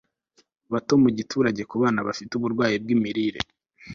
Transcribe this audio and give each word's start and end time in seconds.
bato 0.71 0.93
mu 1.01 1.09
giturage 1.17 1.61
ku 1.69 1.75
bana 1.81 1.99
bafite 2.07 2.31
uburwayi 2.35 2.75
bw'imirire 2.83 3.39